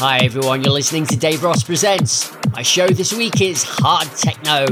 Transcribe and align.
Hi 0.00 0.16
everyone, 0.22 0.64
you're 0.64 0.72
listening 0.72 1.04
to 1.08 1.14
Daveros 1.14 1.62
Presents. 1.62 2.34
My 2.52 2.62
show 2.62 2.86
this 2.86 3.12
week 3.12 3.42
is 3.42 3.62
Hard 3.62 4.08
Techno. 4.16 4.64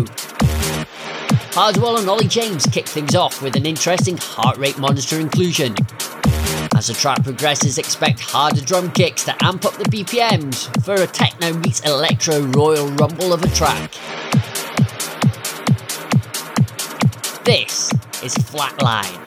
Hardwell 1.52 1.99
and 1.99 2.08
Olly 2.08 2.26
James 2.26 2.65
kick 2.65 2.86
things 2.86 3.15
off 3.15 3.42
with 3.42 3.54
an 3.54 3.67
interesting 3.67 4.17
heart 4.17 4.56
rate 4.56 4.78
monitor 4.78 5.20
inclusion. 5.20 5.75
As 6.75 6.86
the 6.86 6.96
track 6.99 7.22
progresses, 7.25 7.76
expect 7.76 8.20
harder 8.20 8.62
drum 8.62 8.91
kicks 8.93 9.22
to 9.25 9.45
amp 9.45 9.66
up 9.66 9.75
the 9.75 9.85
BPMs 9.85 10.83
for 10.83 10.95
a 10.95 11.07
techno 11.07 11.53
meets 11.53 11.81
electro 11.81 12.41
royal 12.41 12.89
rumble 12.93 13.35
of 13.35 13.43
a 13.43 13.49
track. 13.49 13.93
This 17.45 17.93
is 18.23 18.35
Flatline. 18.35 19.27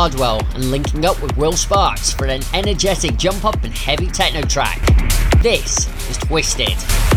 Hardwell 0.00 0.40
and 0.54 0.70
linking 0.70 1.04
up 1.04 1.20
with 1.20 1.36
Will 1.36 1.52
Sparks 1.52 2.10
for 2.10 2.24
an 2.24 2.40
energetic 2.54 3.18
jump 3.18 3.44
up 3.44 3.62
and 3.64 3.74
heavy 3.76 4.06
techno 4.06 4.40
track. 4.40 4.80
This 5.42 5.88
is 6.08 6.16
Twisted. 6.16 7.09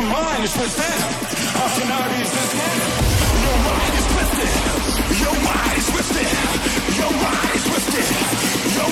Your 0.00 0.08
mind 0.08 0.44
is 0.44 0.54
twisted. 0.54 0.96
Your 6.96 7.12
mind 7.20 7.50
is 7.54 7.64
twisted. 7.64 8.06
Your 8.76 8.88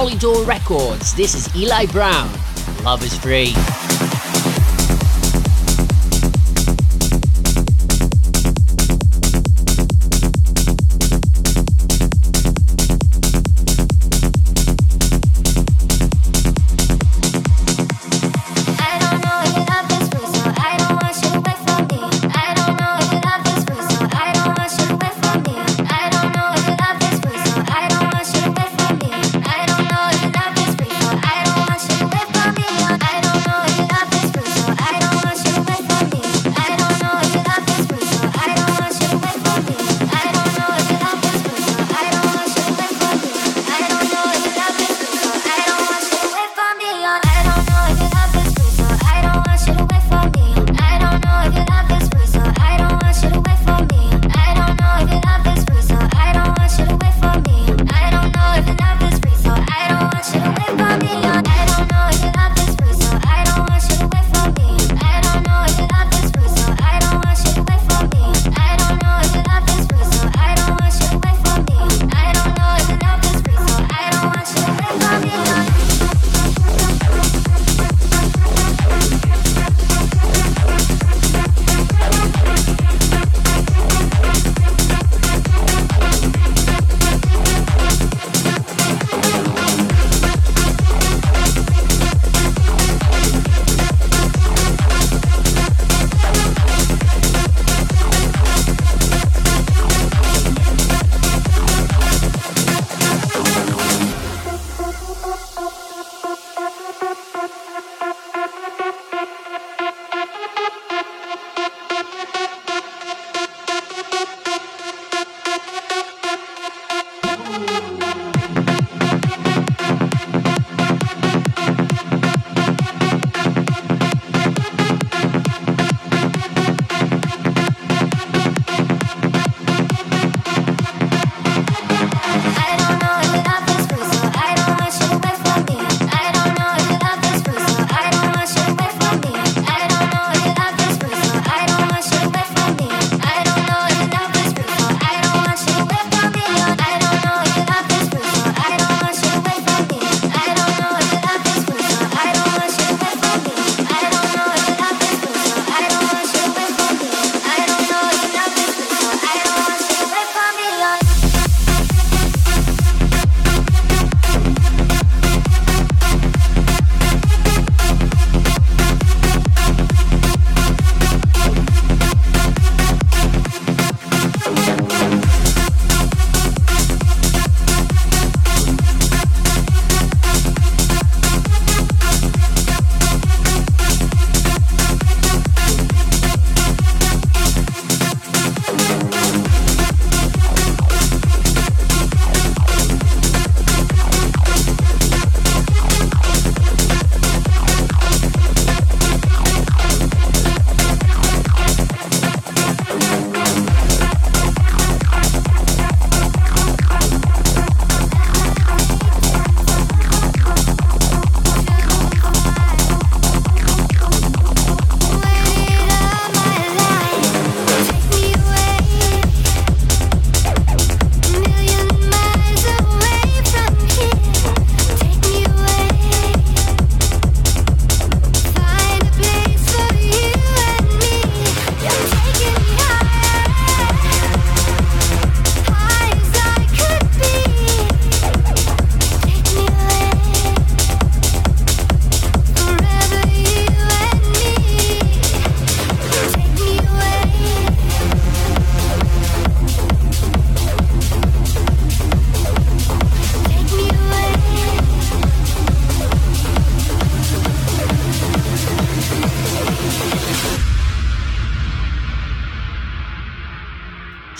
Polydor 0.00 0.46
Records. 0.46 1.12
This 1.12 1.34
is 1.34 1.54
Eli 1.54 1.84
Brown. 1.84 2.30
Love 2.82 3.04
is 3.04 3.14
free. 3.18 3.52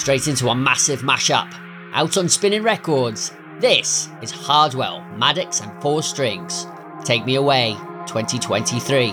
Straight 0.00 0.28
into 0.28 0.48
a 0.48 0.54
massive 0.54 1.02
mashup. 1.02 1.54
Out 1.92 2.16
on 2.16 2.26
Spinnin' 2.26 2.62
Records, 2.62 3.32
this 3.58 4.08
is 4.22 4.30
Hardwell, 4.30 5.04
Maddix, 5.14 5.60
and 5.62 5.82
Four 5.82 6.02
Strings. 6.02 6.66
Take 7.04 7.26
Me 7.26 7.34
Away 7.34 7.76
2023. 8.06 9.12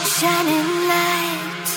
Shining 0.00 0.68
light. 0.88 1.68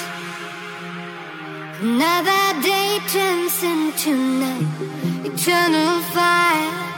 Another 1.82 2.62
day 2.62 3.00
turns 3.10 3.62
into 3.62 4.16
night. 4.16 5.26
Eternal 5.26 6.02
fire. 6.14 6.91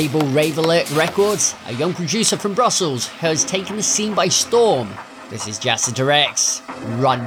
Label 0.00 0.26
Rave 0.28 0.56
Alert 0.56 0.90
Records, 0.92 1.54
a 1.66 1.74
young 1.74 1.92
producer 1.92 2.38
from 2.38 2.54
Brussels 2.54 3.06
who 3.06 3.26
has 3.26 3.44
taken 3.44 3.76
the 3.76 3.82
scene 3.82 4.14
by 4.14 4.28
storm. 4.28 4.88
This 5.28 5.46
is 5.46 5.58
Jacidorex. 5.58 6.62
Run. 7.02 7.20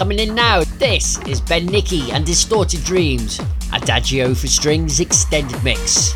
Coming 0.00 0.18
in 0.20 0.34
now, 0.34 0.62
this 0.78 1.18
is 1.26 1.42
Ben 1.42 1.66
Nicky 1.66 2.10
and 2.10 2.24
Distorted 2.24 2.82
Dreams, 2.84 3.38
Adagio 3.74 4.34
for 4.34 4.46
Strings 4.46 4.98
Extended 4.98 5.62
Mix. 5.62 6.14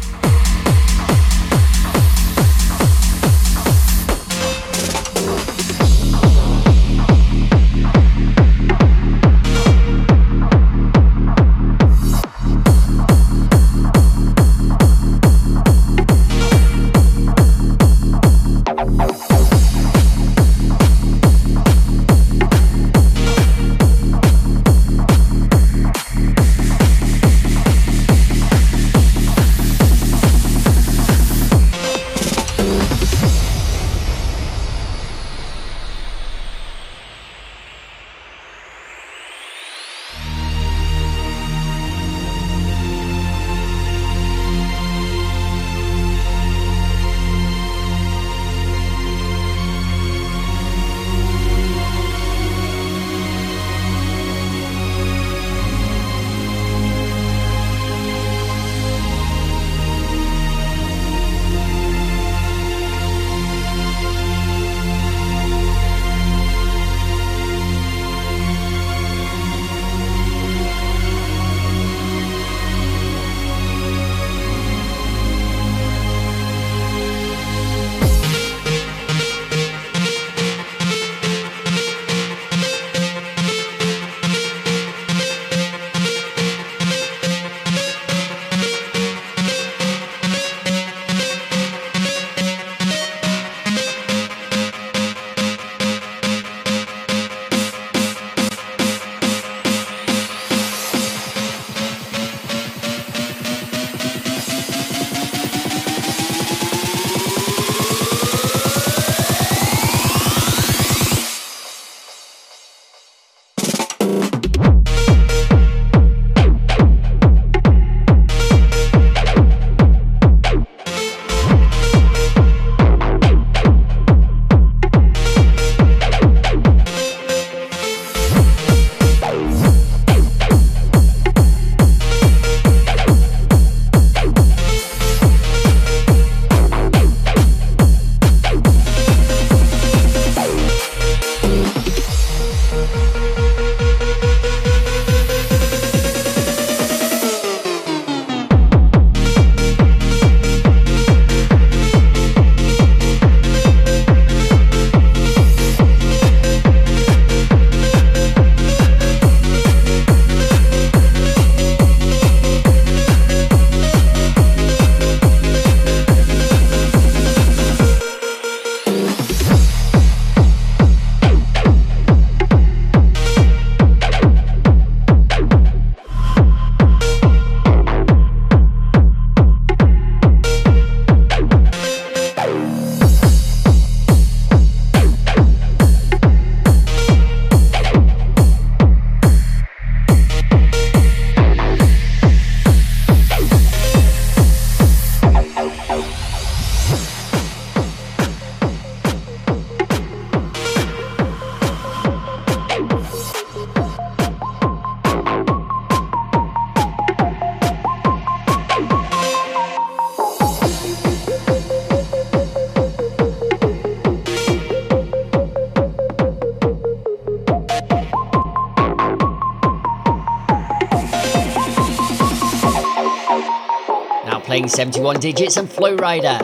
Playing 224.64 224.76
71 224.76 225.20
digits 225.20 225.58
and 225.58 225.70
Flo 225.70 225.94
Rida. 225.94 226.40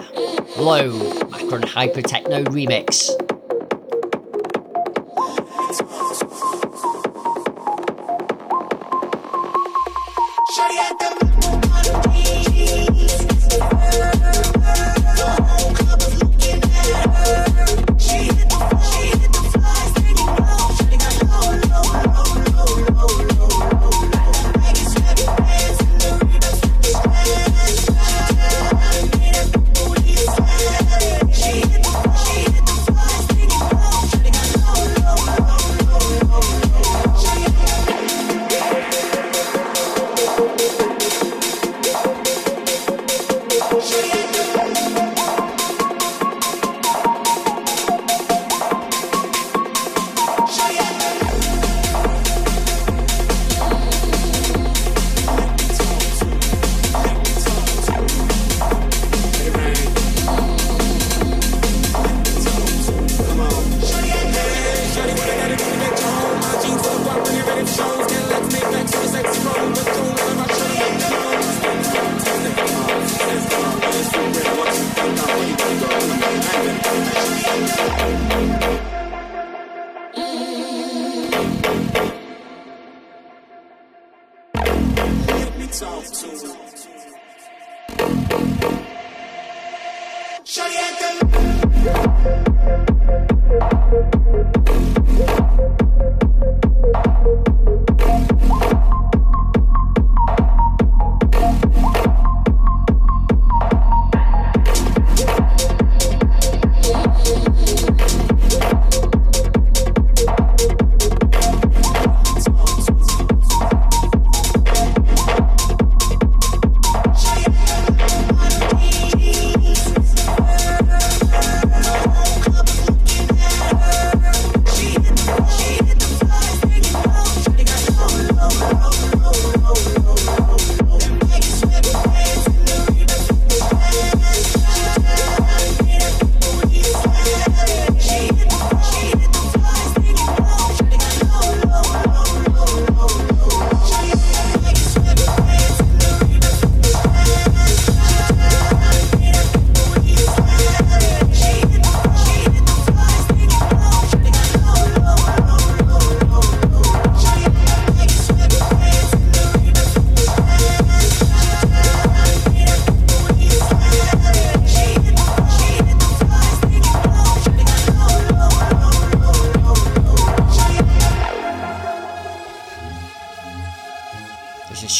Low, 0.58 0.90
Macon 1.30 1.62
Hyper 1.62 2.02
Techno 2.02 2.44
Remix. 2.44 3.19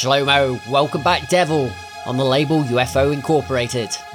Shlømo, 0.00 0.58
Welcome 0.66 1.02
Back 1.02 1.28
Devil 1.28 1.70
on 2.06 2.16
the 2.16 2.24
label 2.24 2.62
UFO 2.62 3.12
Incorporated. 3.12 4.09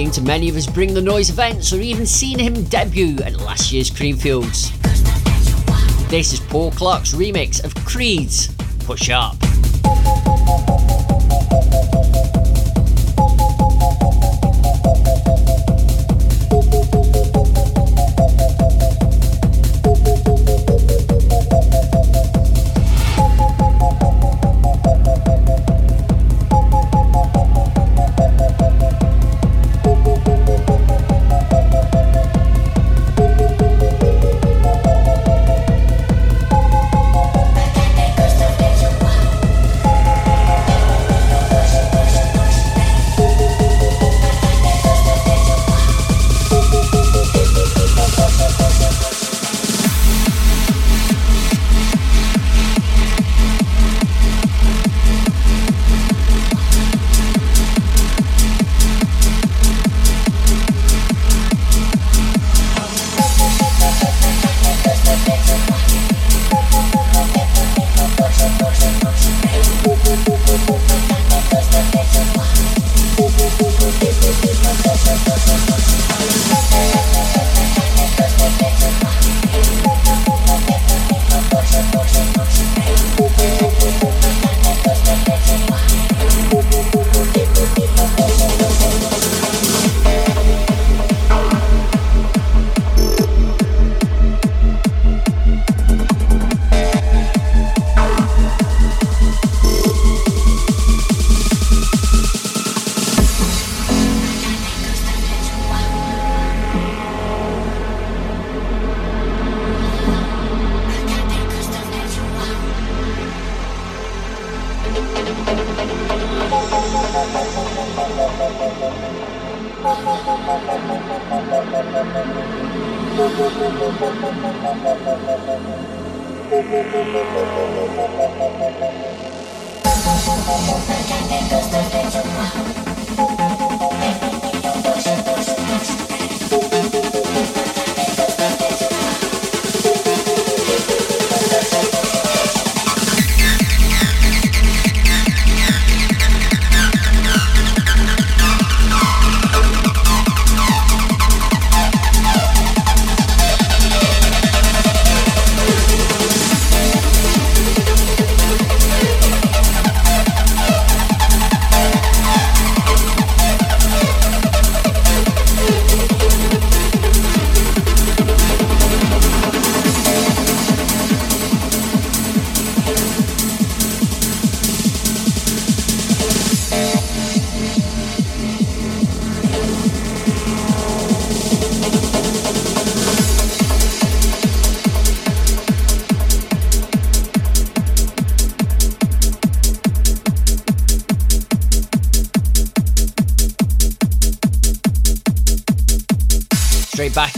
Been 0.00 0.10
to 0.12 0.22
many 0.22 0.48
of 0.48 0.54
his 0.54 0.66
Bring 0.66 0.94
the 0.94 1.02
Noise 1.02 1.28
events 1.28 1.74
or 1.74 1.80
even 1.82 2.06
seen 2.06 2.38
him 2.38 2.64
debut 2.64 3.18
at 3.18 3.38
last 3.38 3.70
year's 3.70 3.90
Creamfields. 3.90 4.70
This 6.08 6.32
is 6.32 6.40
Paul 6.40 6.70
Clark's 6.70 7.12
remix 7.12 7.62
of 7.62 7.74
Creeds 7.84 8.48
Push 8.86 9.10
Up. 9.10 9.36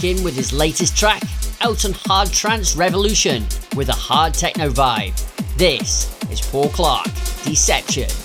In 0.04 0.22
with 0.22 0.34
his 0.34 0.52
latest 0.52 0.96
track, 0.96 1.22
out 1.60 1.84
on 1.84 1.92
Hard 1.92 2.30
Trance 2.30 2.76
Revolution, 2.76 3.44
with 3.76 3.88
a 3.88 3.94
hard 3.94 4.34
techno 4.34 4.70
vibe. 4.70 5.14
This 5.56 6.16
is 6.30 6.40
Paul 6.40 6.68
Clark, 6.68 7.06
Deception. 7.44 8.21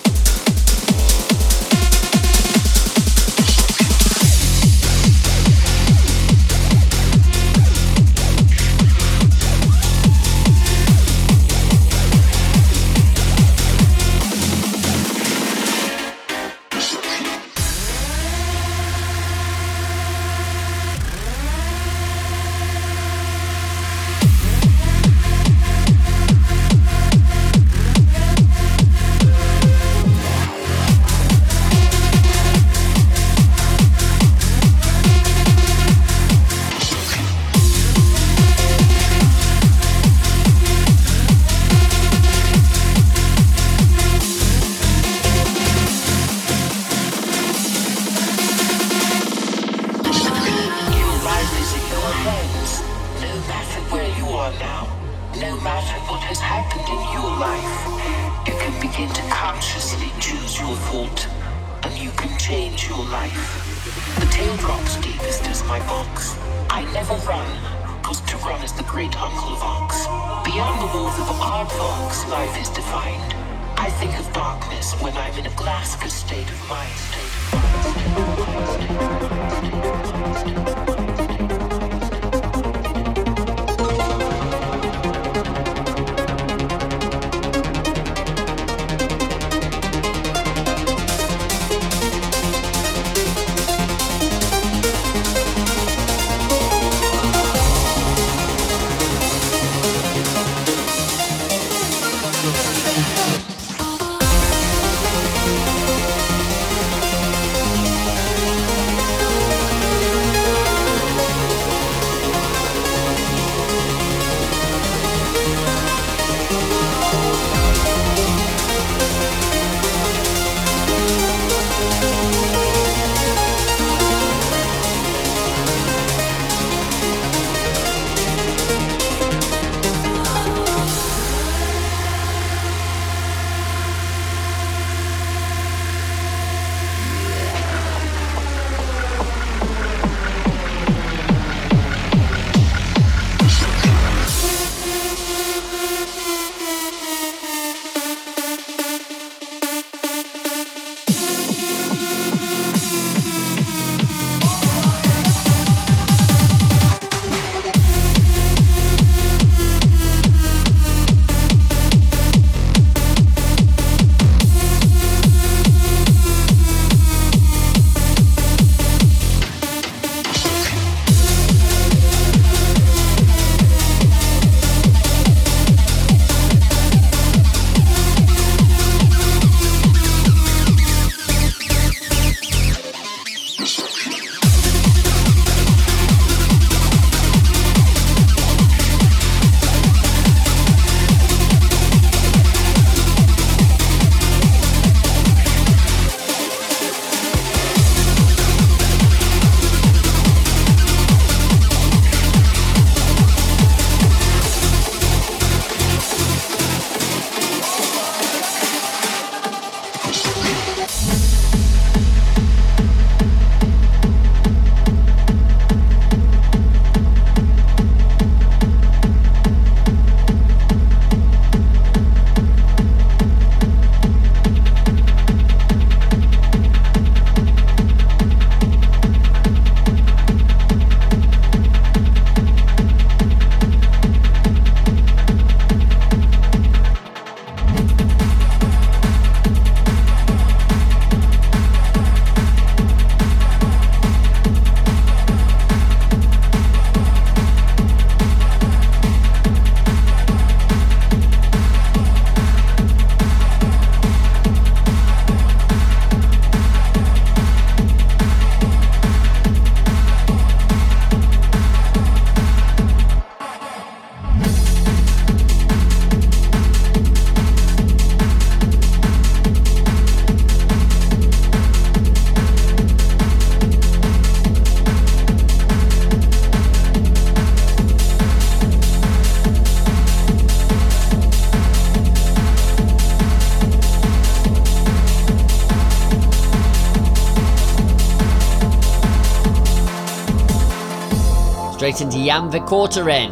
Straight 291.94 292.02
into 292.02 292.26
Jan 292.26 292.52
Vercauteren, 292.52 293.32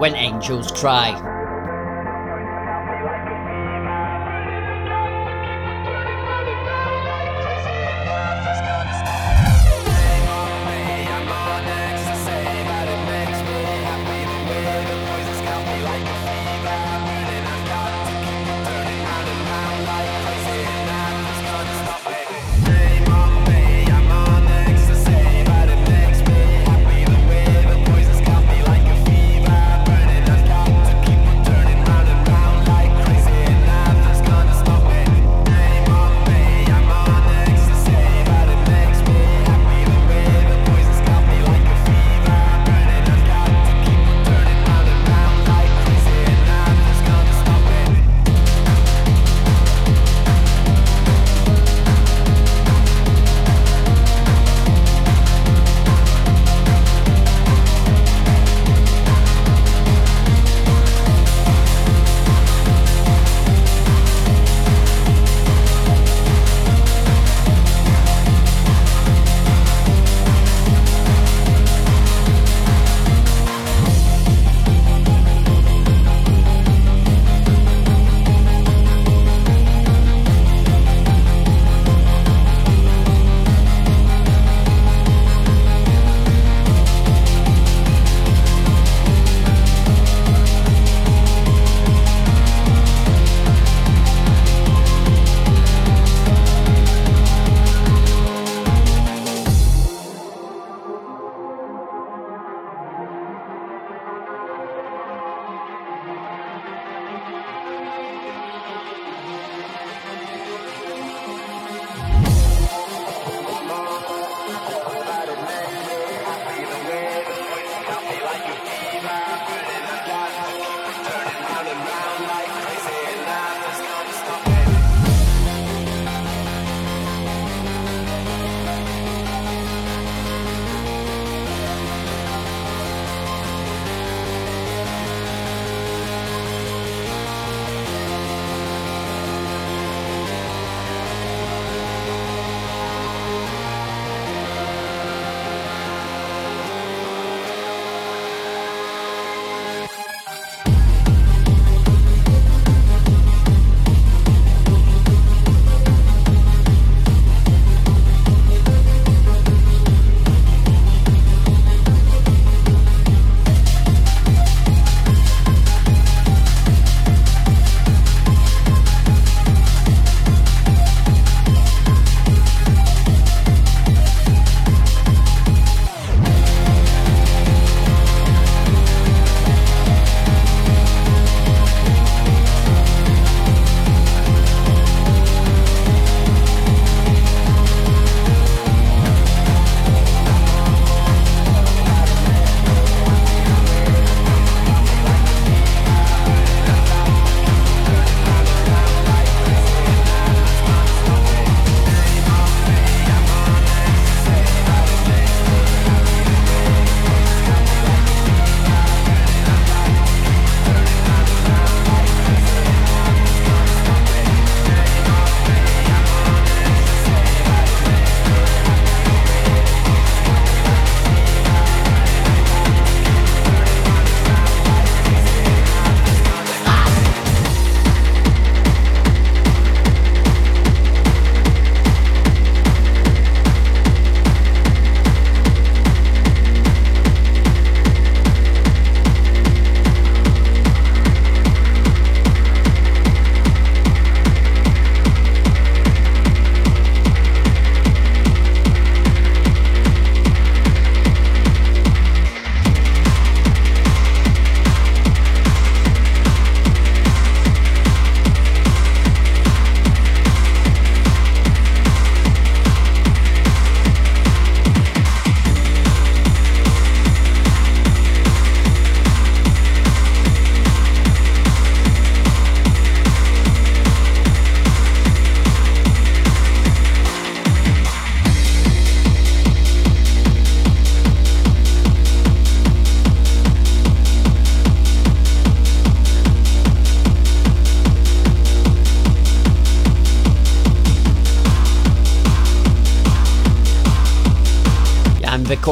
When 0.00 0.14
Angels 0.14 0.70
Cry. 0.70 1.29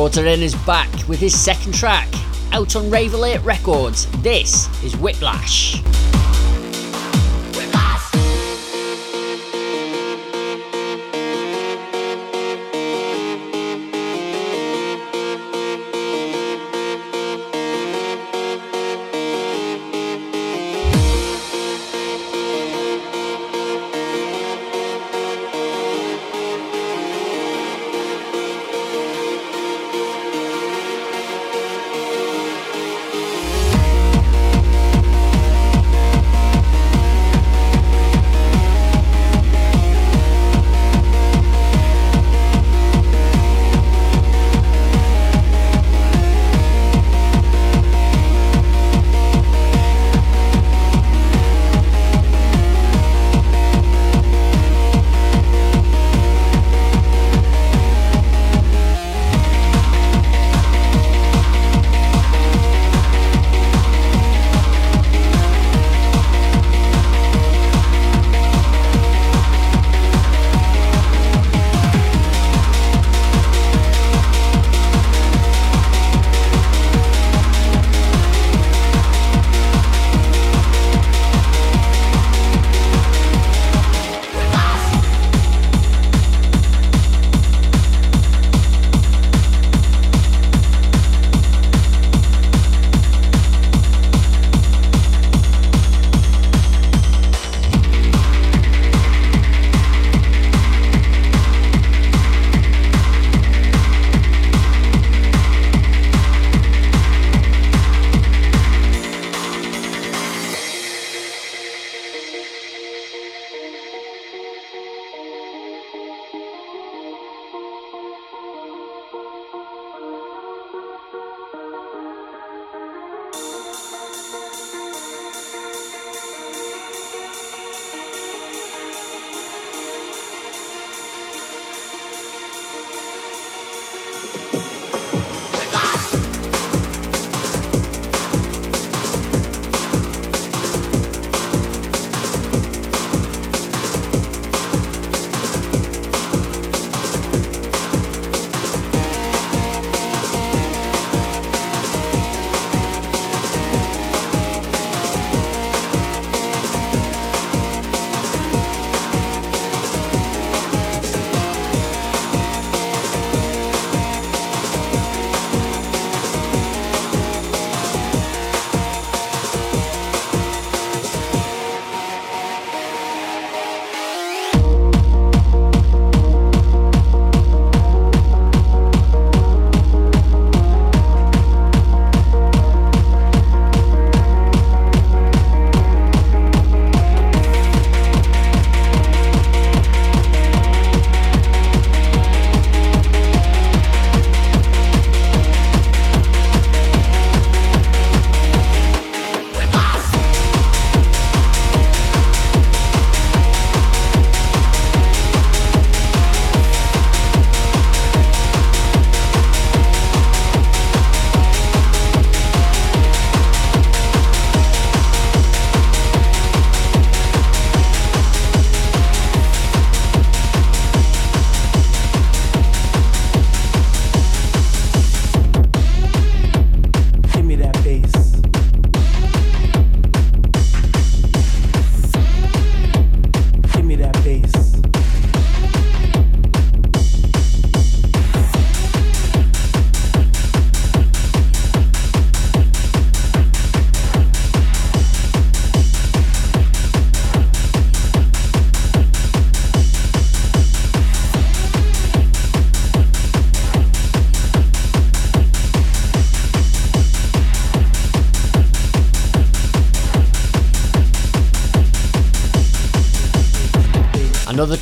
Corteren 0.09 0.41
is 0.41 0.55
back 0.65 0.89
with 1.07 1.21
his 1.21 1.39
second 1.39 1.75
track, 1.75 2.09
out 2.53 2.77
on 2.77 2.91
Rave 2.91 3.13
Records. 3.45 4.07
This 4.23 4.67
is 4.83 4.97
Whiplash. 4.97 5.83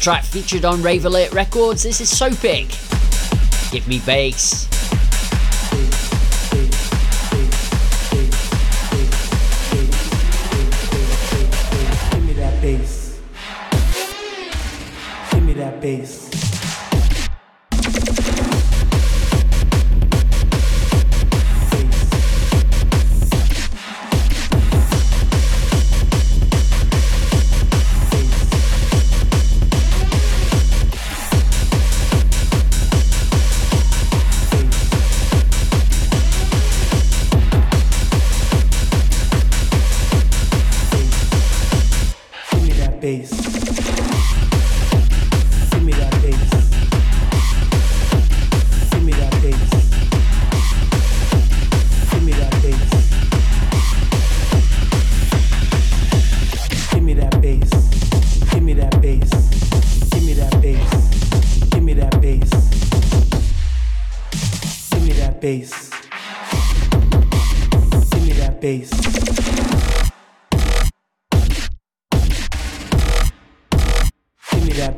Track 0.01 0.24
featured 0.24 0.64
on 0.64 0.82
Rave 0.82 1.05
Alert 1.05 1.32
Records. 1.32 1.82
This 1.82 2.01
is 2.01 2.09
SOPIK. 2.09 2.68
Give 3.72 3.86
me 3.88 4.01
bass. 4.07 4.75
É 43.07 43.18
Base. 43.18 43.55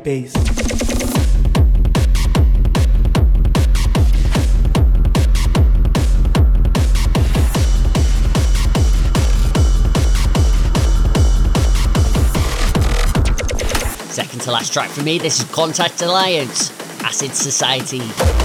bass. 0.09 0.33
Second 14.11 14.41
to 14.41 14.51
last 14.51 14.73
track 14.73 14.89
for 14.89 15.03
me, 15.03 15.19
this 15.19 15.39
is 15.39 15.45
Konstrukt 15.45 16.01
Alliance, 16.01 16.71
Acid 17.03 17.35
Society. 17.35 18.38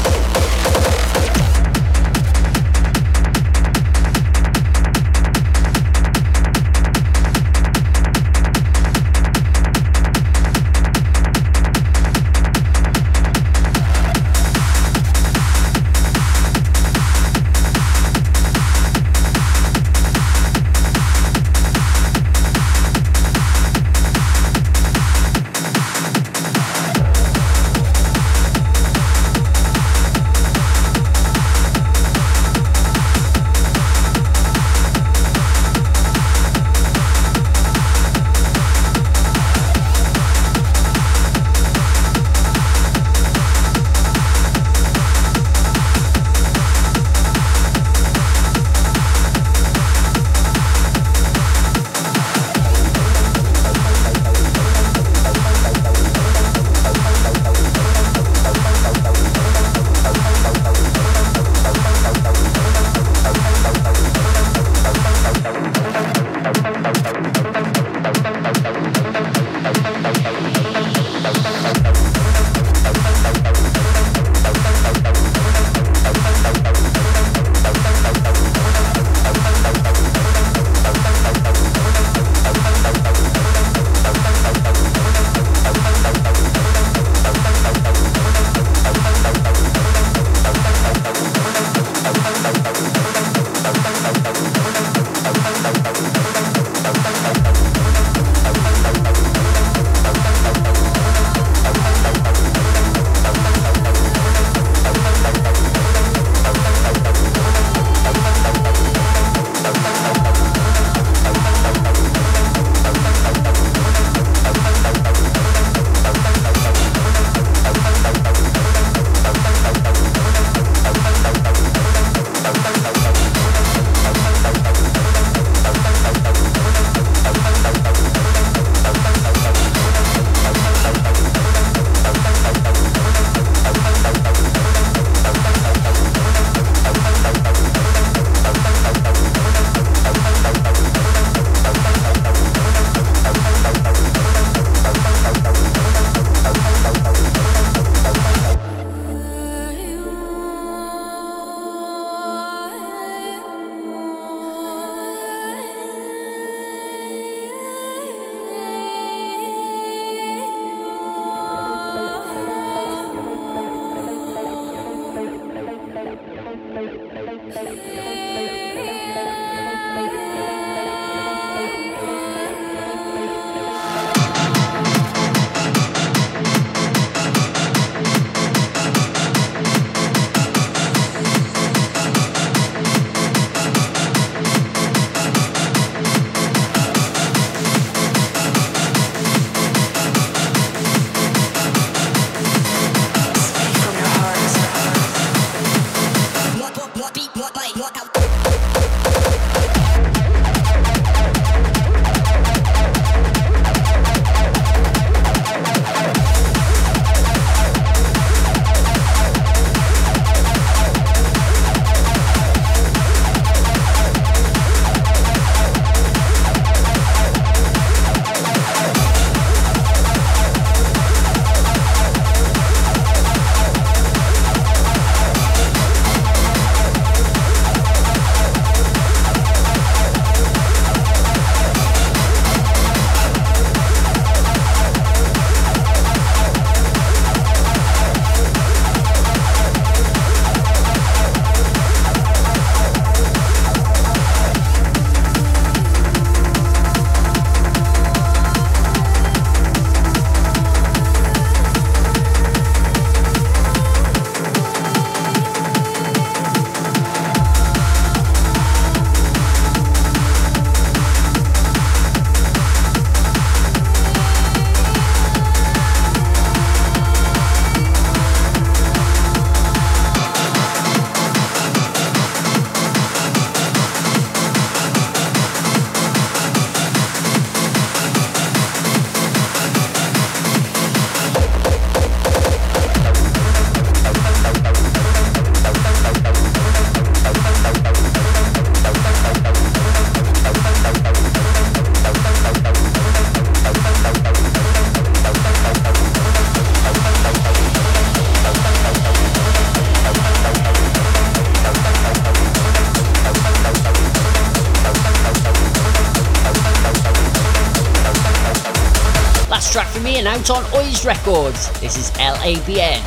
Out 310.27 310.49
on 310.49 310.65
OIZ 310.73 311.05
Records. 311.05 311.69
This 311.81 311.99
is 311.99 312.11
LABN. 312.13 313.03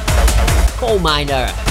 Coal 0.78 0.99
Miner. 0.99 1.66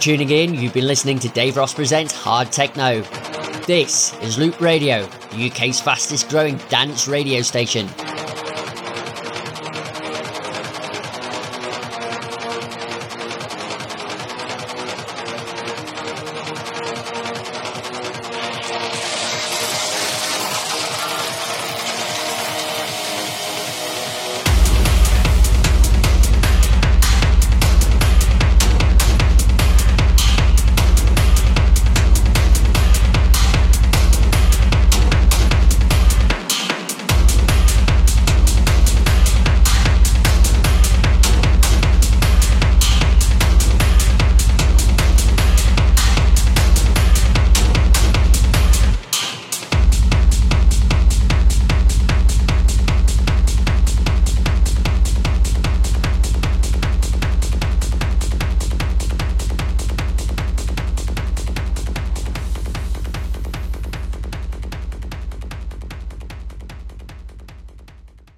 Tuning 0.00 0.30
in. 0.30 0.54
You've 0.54 0.72
been 0.72 0.86
listening 0.86 1.18
to 1.18 1.28
Daveros 1.28 1.74
Presents 1.74 2.14
Hard 2.14 2.50
Techno. 2.50 3.02
This 3.66 4.14
is 4.22 4.38
Loop 4.38 4.58
Radio, 4.58 5.06
UK's 5.34 5.78
fastest 5.78 6.30
growing 6.30 6.56
dance 6.70 7.06
radio 7.06 7.42
station. 7.42 7.86